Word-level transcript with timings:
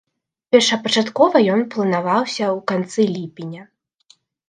Першапачаткова 0.55 1.43
ён 1.57 1.61
планаваўся 1.77 2.45
ў 2.55 2.59
канцы 2.75 3.01
ліпеня. 3.15 3.63